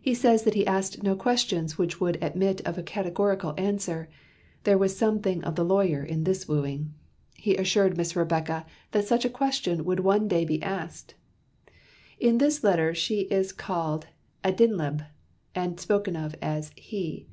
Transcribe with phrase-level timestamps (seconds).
[0.00, 4.08] He says that he asked no questions which would admit of a categorical answer
[4.62, 6.94] there was something of the lawyer in this wooing!
[7.34, 11.16] He assured Miss Rebecca that such a question would one day be asked.
[12.20, 14.06] In this letter she is called
[14.44, 15.04] "Adinleb"
[15.52, 17.26] and spoken of as "he."